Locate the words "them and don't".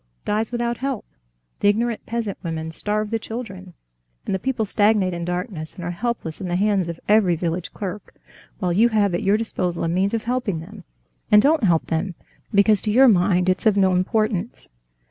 10.59-11.65